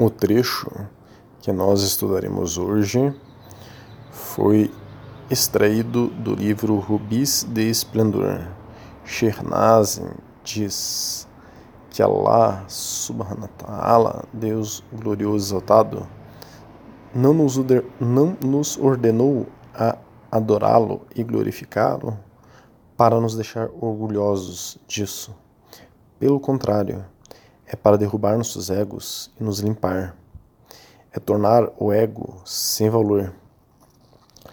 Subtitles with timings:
[0.00, 0.70] O trecho
[1.40, 3.12] que nós estudaremos hoje
[4.12, 4.72] foi
[5.28, 8.46] extraído do livro Rubis de Esplendor.
[9.04, 10.10] Shernazin
[10.44, 11.26] diz
[11.90, 16.06] que Allah subhanahu wa ta'ala, Deus glorioso exaltado,
[17.12, 17.56] não nos,
[17.98, 19.98] não nos ordenou a
[20.30, 22.16] adorá-lo e glorificá-lo
[22.96, 25.34] para nos deixar orgulhosos disso.
[26.20, 27.04] Pelo contrário,
[27.68, 30.16] é para derrubar nossos egos e nos limpar.
[31.12, 33.32] É tornar o ego sem valor.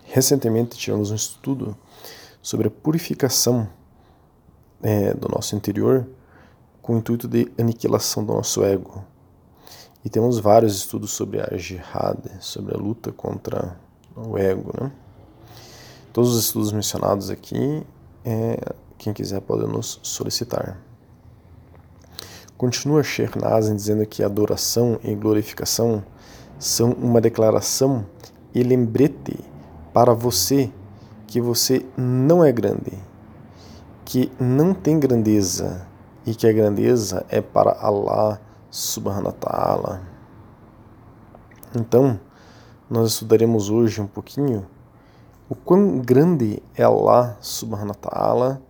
[0.04, 1.78] Recentemente tivemos um estudo
[2.42, 3.68] sobre a purificação
[4.84, 6.06] é, do nosso interior
[6.82, 9.04] com o intuito de aniquilação do nosso ego.
[10.04, 13.80] E temos vários estudos sobre a jihad, sobre a luta contra
[14.16, 14.72] o ego.
[14.80, 14.92] Né?
[16.14, 17.84] Todos os estudos mencionados aqui,
[18.24, 18.58] é,
[18.98, 20.80] quem quiser pode nos solicitar.
[22.58, 23.02] Continua
[23.42, 26.02] Nazim dizendo que adoração e glorificação
[26.58, 28.06] são uma declaração
[28.54, 29.38] e lembrete
[29.94, 30.72] para você
[31.28, 32.94] que você não é grande,
[34.06, 35.86] que não tem grandeza
[36.26, 38.40] e que a grandeza é para Allah
[38.72, 40.02] subhanahu wa ta'ala.
[41.76, 42.18] Então,
[42.90, 44.66] nós estudaremos hoje um pouquinho
[45.50, 48.62] o quão grande é Allah subhanahu wa ta'ala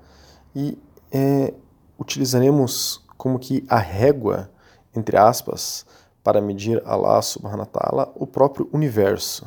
[0.55, 0.75] e
[1.11, 1.53] é,
[1.99, 4.49] utilizaremos como que a régua,
[4.95, 5.85] entre aspas,
[6.23, 9.45] para medir Allah subhanahu wa ta'ala, o próprio universo,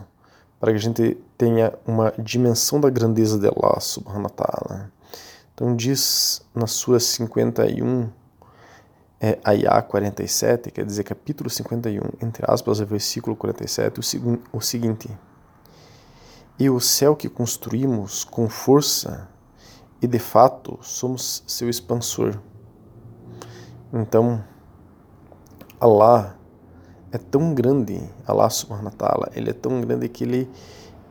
[0.60, 4.92] para que a gente tenha uma dimensão da grandeza de Allah subhanahu wa ta'ala.
[5.54, 8.08] Então diz na sura 51,
[9.20, 15.10] é, Ayah 47, quer dizer capítulo 51, entre aspas, versículo 47, o, o seguinte:
[16.56, 19.28] E o céu que construímos com força,
[20.00, 22.38] e de fato somos seu expansor.
[23.92, 24.44] Então,
[25.80, 26.36] Allah
[27.10, 30.50] é tão grande, Allah subhanahu wa ta'ala, ele é tão grande que ele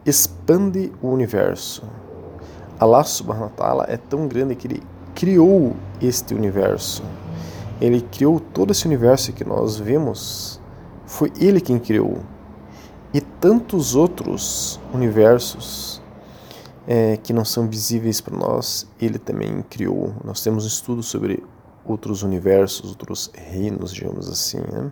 [0.06, 1.84] expande o universo.
[2.79, 4.84] Allah subhanahu wa ta'ala é tão grande que ele
[5.16, 7.03] criou este universo.
[7.81, 10.62] Ele criou todo esse universo que nós vemos.
[11.06, 12.19] Foi ele quem criou.
[13.12, 16.01] E tantos outros universos
[16.85, 20.13] é, que não são visíveis para nós, ele também criou.
[20.24, 21.44] Nós temos um estudo sobre
[21.92, 24.59] outros universos, outros reinos, digamos assim.
[24.59, 24.92] Né?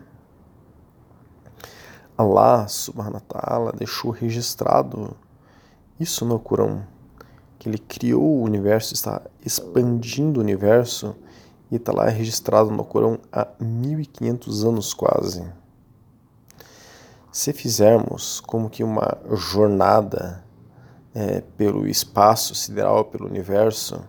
[2.18, 5.16] Allah subhanahu wa ta'ala deixou registrado
[6.00, 6.86] isso no Corão,
[7.60, 11.16] que ele criou o universo, está expandindo o universo
[11.72, 15.46] e está lá registrado no Corão há 1500 anos quase.
[17.32, 20.44] Se fizermos como que uma jornada
[21.14, 24.02] é, pelo espaço sideral, pelo universo,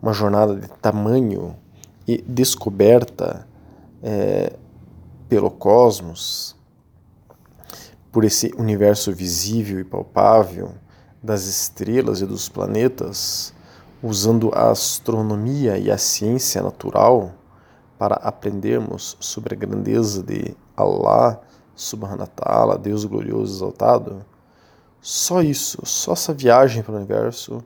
[0.00, 1.56] uma jornada de tamanho
[2.06, 3.46] e descoberta
[4.02, 4.56] é,
[5.28, 6.56] pelo cosmos,
[8.12, 10.72] por esse universo visível e palpável
[11.22, 13.52] das estrelas e dos planetas,
[14.02, 17.32] usando a astronomia e a ciência natural
[17.98, 21.40] para aprendermos sobre a grandeza de Allah
[21.74, 24.24] subhanahu ta'ala, Deus glorioso e exaltado,
[25.00, 27.62] só isso, só essa viagem para o universo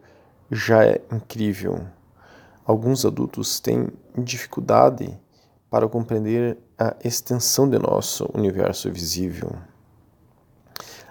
[0.50, 1.86] já é incrível.
[2.70, 5.18] Alguns adultos têm dificuldade
[5.68, 9.50] para compreender a extensão de nosso universo visível.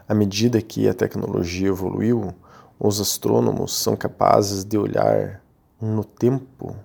[0.08, 2.34] À medida que a tecnologia evoluiu,
[2.80, 5.44] os astrônomos são capazes de olhar
[5.82, 6.78] no tempo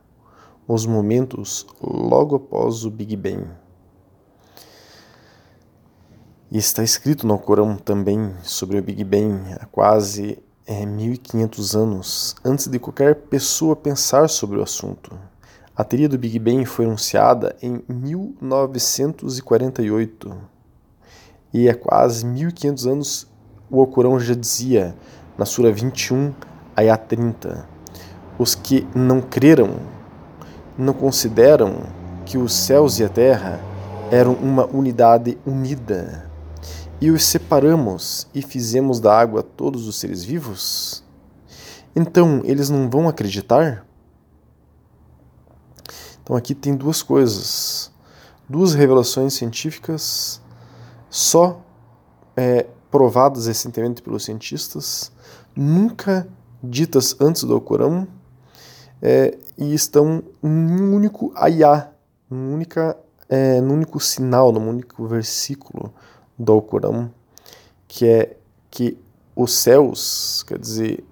[0.67, 3.47] os momentos logo após o Big Bang.
[6.51, 12.35] E está escrito no Corão também sobre o Big Bang há quase é, 1500 anos
[12.45, 15.13] antes de qualquer pessoa pensar sobre o assunto.
[15.77, 20.35] A teoria do Big Bang foi anunciada em 1948
[21.53, 23.27] e há quase 1500 anos
[23.71, 24.97] o Alcorão já dizia
[25.37, 26.33] na Sura 21,
[26.77, 27.69] Ayah 30,
[28.39, 29.81] os que não creram
[30.79, 31.83] não consideram
[32.25, 33.61] que os céus e a terra
[34.11, 36.34] eram uma unidade unida
[37.01, 41.05] e os separamos e fizemos da água todos os seres vivos?
[41.95, 43.87] Então eles não vão acreditar?
[46.23, 47.93] Então aqui tem duas coisas,
[48.49, 50.41] duas revelações científicas
[51.11, 51.61] só
[52.37, 55.13] é, provadas recentemente pelos cientistas,
[55.55, 56.27] nunca
[56.63, 58.09] ditas antes do Alcorão
[59.03, 61.93] é, e estão num único ayah,
[62.31, 62.97] num, única,
[63.29, 65.93] é, num único sinal, num único versículo
[66.39, 67.11] do Alcorão,
[67.87, 68.37] que é
[68.71, 68.99] que
[69.37, 71.05] os céus, quer dizer,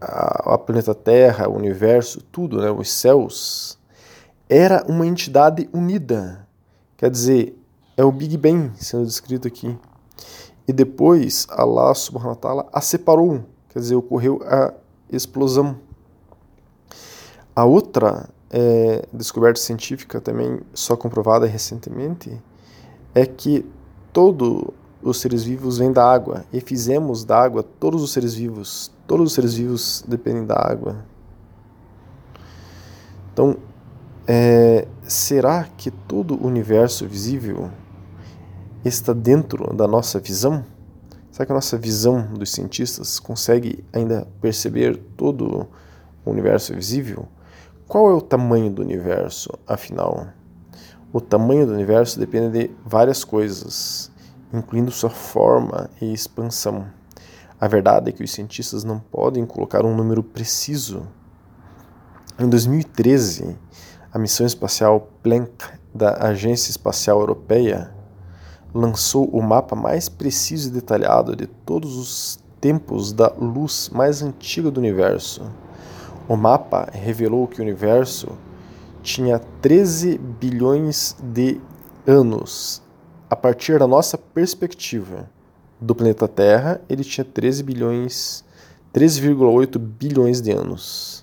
[0.00, 3.78] a, a planeta Terra, o universo, tudo, né, os céus,
[4.48, 6.46] era uma entidade unida.
[6.96, 7.58] Quer dizer,
[7.96, 9.76] é o Big Bang sendo descrito aqui.
[10.66, 14.72] E depois Allah subhanahu wa ta'ala a separou, quer dizer, ocorreu a
[15.10, 15.76] explosão.
[17.54, 22.40] A outra é, descoberta científica também só comprovada recentemente
[23.14, 23.64] é que
[24.14, 24.68] todos
[25.02, 28.90] os seres vivos vêm da água e fizemos da água todos os seres vivos.
[29.06, 31.04] Todos os seres vivos dependem da água.
[33.32, 33.56] Então,
[34.26, 37.70] é, será que todo o universo visível
[38.84, 40.64] está dentro da nossa visão?
[41.30, 45.66] Será que a nossa visão dos cientistas consegue ainda perceber todo
[46.24, 47.26] o universo visível?
[47.88, 50.28] Qual é o tamanho do universo, afinal?
[51.16, 54.10] O tamanho do universo depende de várias coisas,
[54.52, 56.86] incluindo sua forma e expansão.
[57.60, 61.06] A verdade é que os cientistas não podem colocar um número preciso.
[62.36, 63.56] Em 2013,
[64.12, 65.64] a missão espacial Planck
[65.94, 67.94] da Agência Espacial Europeia
[68.74, 74.68] lançou o mapa mais preciso e detalhado de todos os tempos da luz mais antiga
[74.68, 75.48] do universo.
[76.26, 78.36] O mapa revelou que o universo
[79.04, 81.60] tinha 13 bilhões de
[82.06, 82.82] anos.
[83.28, 85.30] A partir da nossa perspectiva
[85.78, 88.42] do planeta Terra, ele tinha 13 bilhões,
[88.94, 91.22] 13,8 bilhões de anos.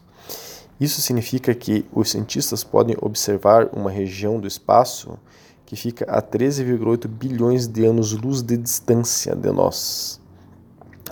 [0.79, 5.17] Isso significa que os cientistas podem observar uma região do espaço
[5.65, 10.21] que fica a 13,8 bilhões de anos-luz de distância de nós.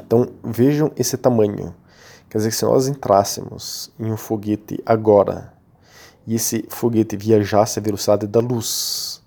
[0.05, 1.73] Então vejam esse tamanho.
[2.29, 5.58] Quer dizer que se nós entrássemos em um foguete agora
[6.29, 9.19] e esse foguete viajasse à velocidade da luz,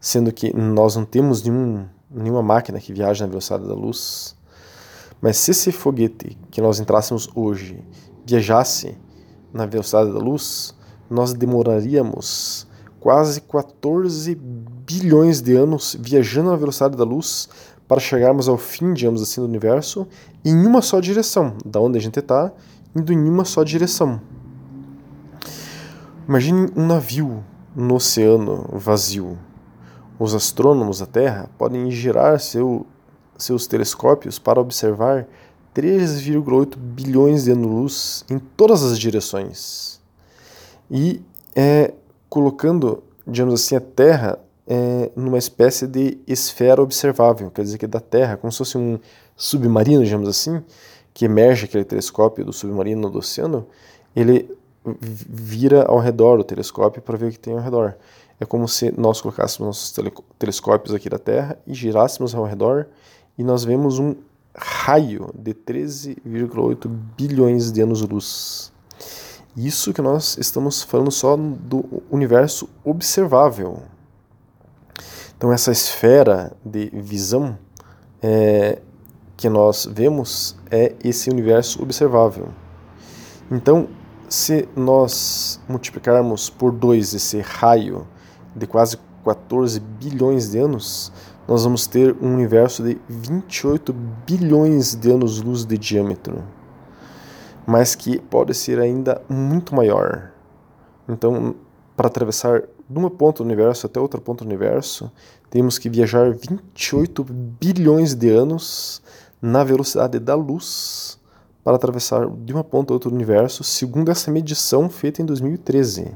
[0.00, 4.36] sendo que nós não temos nenhum, nenhuma máquina que viaje na velocidade da luz,
[5.22, 7.80] mas se esse foguete que nós entrássemos hoje
[8.26, 8.98] viajasse
[9.52, 10.74] na velocidade da luz,
[11.08, 12.66] nós demoraríamos
[12.98, 17.48] quase 14 bilhões de anos viajando na velocidade da luz
[17.86, 20.08] para chegarmos ao fim, digamos assim, do universo
[20.44, 22.50] em uma só direção, da onde a gente está,
[22.96, 24.20] indo em uma só direção.
[26.28, 27.42] Imagine um navio
[27.74, 29.38] no oceano vazio.
[30.18, 32.84] Os astrônomos da Terra podem girar seu,
[33.38, 35.26] seus telescópios para observar
[35.74, 40.02] 3,8 bilhões de anos-luz em todas as direções.
[40.90, 41.22] E
[41.56, 41.94] é,
[42.28, 48.00] colocando, digamos assim, a Terra é, numa espécie de esfera observável, quer dizer que da
[48.00, 48.98] Terra, como se fosse um
[49.34, 50.62] submarino, digamos assim,
[51.14, 53.66] que emerge aquele telescópio do submarino do oceano,
[54.14, 57.96] ele vira ao redor do telescópio para ver o que tem ao redor.
[58.40, 62.86] É como se nós colocássemos nossos telescópios aqui da Terra e girássemos ao redor
[63.36, 64.14] e nós vemos um
[64.56, 68.72] raio de 13,8 bilhões de anos-luz.
[69.56, 73.82] Isso que nós estamos falando só do universo observável.
[75.36, 77.58] Então, essa esfera de visão
[78.20, 78.80] é,
[79.36, 82.48] que nós vemos é esse universo observável.
[83.50, 83.88] Então,
[84.28, 88.06] se nós multiplicarmos por 2 esse raio
[88.54, 91.12] de quase 14 bilhões de anos,
[91.46, 93.92] nós vamos ter um universo de 28
[94.26, 96.42] bilhões de anos-luz de diâmetro
[97.68, 100.30] mas que pode ser ainda muito maior.
[101.06, 101.54] Então,
[101.94, 105.12] para atravessar de uma ponta do universo até outra ponta do universo,
[105.50, 107.22] temos que viajar 28
[107.60, 109.02] bilhões de anos
[109.42, 111.17] na velocidade da luz
[111.62, 116.12] para atravessar de uma ponta a outra do universo, segundo essa medição feita em 2013.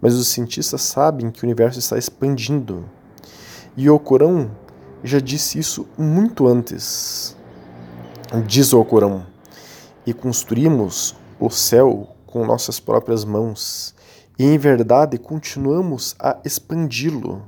[0.00, 2.84] Mas os cientistas sabem que o universo está expandindo.
[3.76, 4.50] E o Alcorão
[5.02, 7.36] já disse isso muito antes.
[8.46, 9.26] Diz o Alcorão:
[10.06, 13.94] e construímos o céu com nossas próprias mãos,
[14.38, 17.42] e em verdade continuamos a expandi-lo.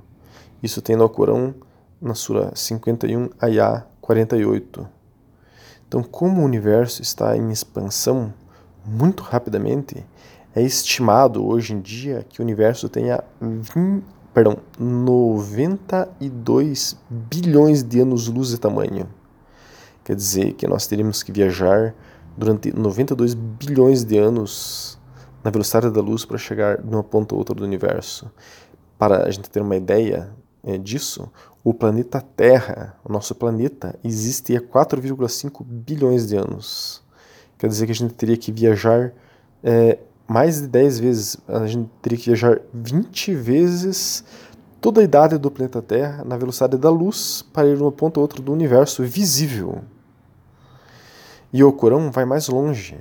[0.62, 1.55] Isso tem no Corão,
[2.00, 4.96] na Sura 51, Ayah 48.
[5.88, 8.33] Então, como o universo está em expansão
[8.85, 10.05] muito rapidamente,
[10.55, 14.02] é estimado hoje em dia que o universo tenha 20,
[14.33, 19.09] perdão, 92 bilhões de anos-luz de tamanho.
[20.02, 21.95] Quer dizer que nós teríamos que viajar
[22.37, 24.99] durante 92 bilhões de anos
[25.43, 28.31] na velocidade da luz para chegar de uma ponta a outra do universo.
[28.99, 30.31] Para a gente ter uma ideia
[30.76, 31.30] disso,
[31.62, 37.02] o planeta Terra, o nosso planeta, existe há 4,5 bilhões de anos.
[37.58, 39.12] Quer dizer que a gente teria que viajar
[39.62, 44.25] é, mais de 10 vezes, a gente teria que viajar 20 vezes
[44.80, 48.20] toda a idade do planeta Terra na velocidade da luz para ir de uma ponta
[48.20, 49.82] a outra do universo visível.
[51.52, 52.99] E o Alcorão vai mais longe.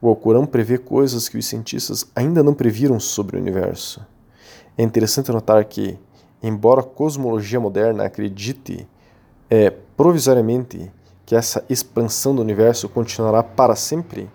[0.00, 4.04] O Alcorão prevê coisas que os cientistas ainda não previram sobre o universo.
[4.76, 5.98] É interessante notar que
[6.42, 8.86] embora a cosmologia moderna acredite
[9.48, 10.90] é, provisoriamente
[11.24, 14.28] que essa expansão do universo continuará para sempre,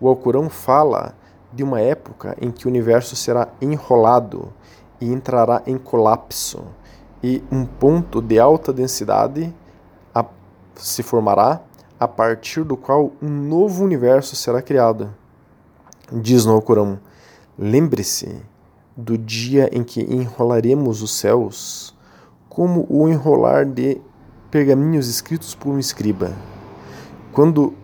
[0.00, 1.14] o Alcorão fala
[1.52, 4.52] de uma época em que o universo será enrolado
[5.00, 6.64] e entrará em colapso,
[7.22, 9.54] e um ponto de alta densidade
[10.76, 11.60] se formará
[11.98, 15.14] a partir do qual um novo universo será criado.
[16.10, 16.98] Diz no Alcorão:
[17.58, 18.42] Lembre-se
[19.00, 21.96] do dia em que enrolaremos os céus,
[22.48, 24.00] como o enrolar de
[24.50, 26.36] pergaminhos escritos por um escriba.
[27.32, 27.74] Quando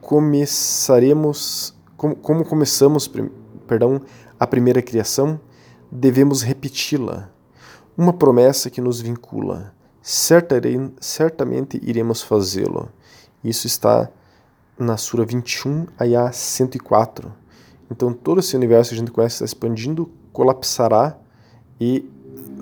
[0.00, 3.10] começaremos, como, como começamos,
[3.66, 4.00] perdão,
[4.38, 5.40] a primeira criação,
[5.90, 7.28] devemos repeti-la.
[7.96, 9.74] Uma promessa que nos vincula.
[10.02, 12.88] certamente iremos fazê-lo.
[13.42, 14.08] Isso está
[14.78, 17.32] na Sura 21, Ayah 104.
[17.90, 21.16] Então todo esse universo que a gente conhece está expandindo, colapsará
[21.80, 22.08] e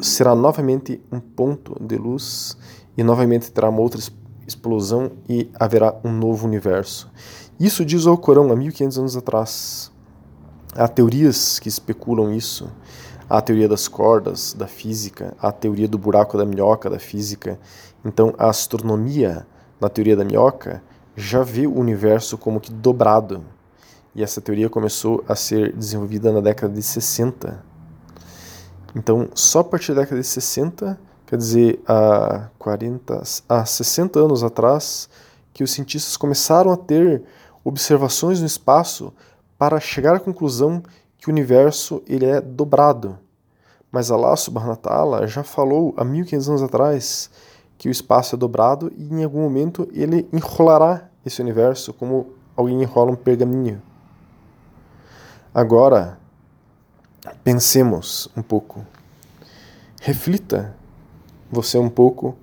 [0.01, 2.57] será novamente um ponto de luz
[2.97, 4.01] e novamente terá uma outra
[4.47, 7.11] explosão e haverá um novo universo.
[7.59, 9.93] Isso diz o Alcorão há 1500 anos atrás.
[10.75, 12.71] Há teorias que especulam isso.
[13.29, 16.99] Há a teoria das cordas, da física, há a teoria do buraco da minhoca, da
[16.99, 17.61] física.
[18.05, 19.47] Então, a astronomia
[19.81, 20.83] na teoria da minhoca,
[21.17, 23.43] já vê o universo como que dobrado.
[24.15, 27.65] E essa teoria começou a ser desenvolvida na década de 60.
[28.95, 34.43] Então, só a partir da década de 60, quer dizer, há 40, há 60 anos
[34.43, 35.09] atrás,
[35.53, 37.23] que os cientistas começaram a ter
[37.63, 39.13] observações no espaço
[39.57, 40.83] para chegar à conclusão
[41.19, 43.19] que o universo ele é dobrado.
[43.93, 47.31] Mas Allah subhanahu já falou há 1500 anos atrás
[47.77, 52.83] que o espaço é dobrado e em algum momento ele enrolará esse universo como alguém
[52.83, 53.83] enrola um pergaminho.
[55.55, 56.19] Agora,
[57.43, 58.85] pensemos um pouco.
[60.01, 60.75] Reflita
[61.51, 62.37] você um pouco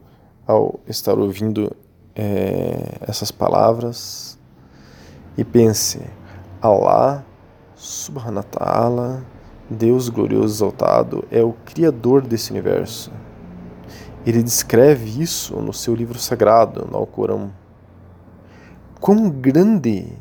[0.46, 1.76] ao estar ouvindo
[2.16, 4.38] é, essas palavras
[5.38, 6.02] e pense:
[6.62, 7.26] Allah
[7.76, 9.26] subhanahu ta'ala,
[9.70, 13.12] Deus glorioso exaltado, é o Criador desse universo
[14.30, 17.50] ele descreve isso no seu livro sagrado, no Alcorão.
[19.00, 20.12] Quão grande,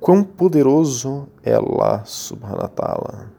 [0.00, 2.02] quão poderoso é Allah
[2.74, 3.30] ta'ala.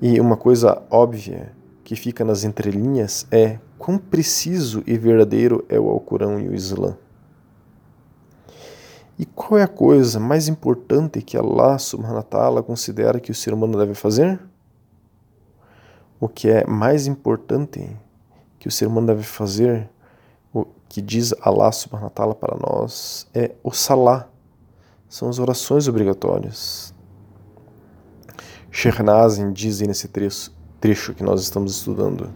[0.00, 1.52] E uma coisa óbvia
[1.82, 6.96] que fica nas entrelinhas é quão preciso e verdadeiro é o Alcorão e o Islã.
[9.18, 11.76] E qual é a coisa mais importante que Allah
[12.30, 14.40] ta'ala considera que o ser humano deve fazer?
[16.20, 17.96] o que é mais importante
[18.58, 19.88] que o ser humano deve fazer,
[20.60, 24.28] o que diz Allah subhanahu wa ta'ala para nós, é o salá,
[25.08, 26.94] são as orações obrigatórias.
[28.70, 28.98] Sheikh
[29.52, 32.30] diz nesse trecho, trecho que nós estamos estudando,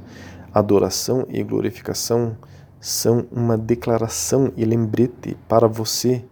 [0.52, 2.36] adoração e glorificação
[2.80, 6.24] são uma declaração e lembrete para você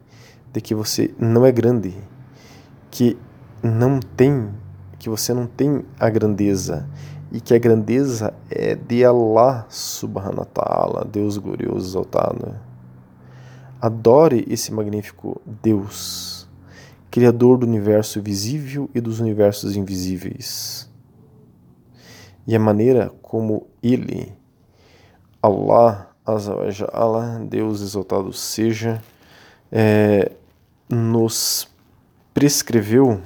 [0.52, 1.96] de que você não é grande,
[2.90, 3.16] que
[3.62, 4.50] não tem,
[4.98, 6.88] que você não tem a grandeza
[7.32, 12.56] e que a grandeza é de Allah subhanahu wa ta'ala, Deus glorioso exaltado.
[13.80, 16.48] Adore esse magnífico Deus,
[17.10, 20.90] Criador do universo visível e dos universos invisíveis.
[22.46, 24.32] E a maneira como Ele,
[25.42, 26.10] Allah,
[26.92, 29.02] Allah, Deus exaltado seja,
[29.72, 30.32] é,
[30.88, 31.68] nos
[32.34, 33.20] prescreveu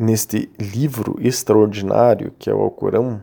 [0.00, 3.22] neste livro extraordinário que é o Alcorão,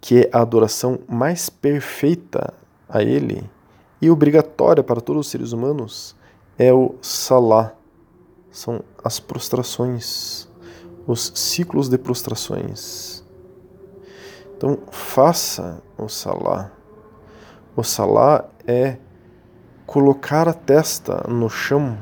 [0.00, 2.52] que é a adoração mais perfeita
[2.88, 3.48] a Ele
[4.00, 6.16] e obrigatória para todos os seres humanos,
[6.58, 7.74] é o Salah.
[8.50, 10.48] São as prostrações,
[11.06, 13.22] os ciclos de prostrações.
[14.56, 16.72] Então, faça o Salah.
[17.76, 18.96] O Salah é
[19.86, 21.96] colocar a testa no chão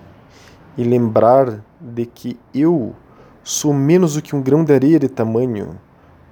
[0.79, 2.97] e lembrar de que eu
[3.53, 5.77] Sou menos do que um grão de areia de tamanho,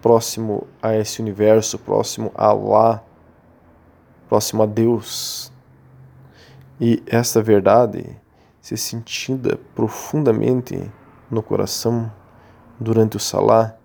[0.01, 3.05] próximo a esse universo, próximo a Allah,
[4.29, 5.51] próximo a Deus.
[6.81, 8.07] E esta verdade,
[8.61, 10.81] se sentida profundamente
[11.29, 12.09] no coração
[12.79, 13.77] durante o Salah,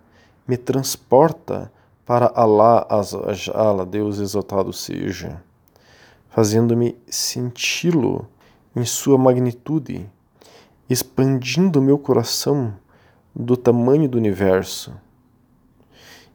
[0.46, 1.72] me transporta
[2.06, 5.42] para Allah Azajala, Deus exaltado seja,
[6.28, 8.28] fazendo-me senti-lo
[8.76, 10.08] em sua magnitude,
[10.88, 12.74] expandindo meu coração
[13.34, 14.94] do tamanho do universo.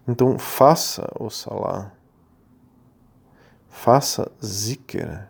[0.07, 1.91] Então faça o salá,
[3.69, 5.27] faça zikr,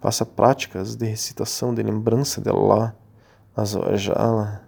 [0.00, 2.96] faça práticas de recitação de lembrança de Allah,
[3.54, 4.62] Azawajala,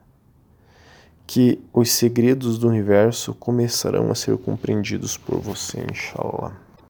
[1.27, 6.64] que os segredos do universo começarão a ser compreendidos por você, inshallah.